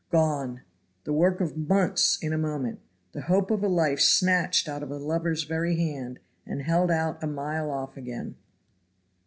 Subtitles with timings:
[0.09, 0.63] Gone
[1.03, 2.79] the work of months in a moment
[3.11, 7.21] the hope of a life snatched out of a lover's very hand, and held out
[7.23, 8.33] a mile off again!